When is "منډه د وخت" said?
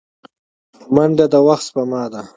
0.95-1.63